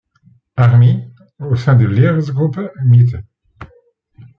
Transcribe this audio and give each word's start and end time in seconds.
Armee, 0.55 1.11
au 1.39 1.55
sein 1.55 1.75
de 1.75 1.85
l'Heeresgruppe 1.85 2.59
Mitte. 2.85 3.17